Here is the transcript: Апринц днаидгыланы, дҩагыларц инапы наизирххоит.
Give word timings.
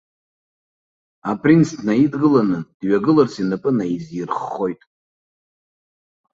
Апринц 1.31 1.67
днаидгыланы, 1.79 2.59
дҩагыларц 2.79 3.33
инапы 3.41 3.69
наизирххоит. 3.77 4.81